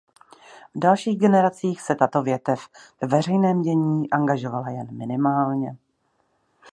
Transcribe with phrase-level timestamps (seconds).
[0.75, 2.69] V dalších generacích se tato větev
[3.01, 5.77] ve veřejném dění angažovala jen minimálně.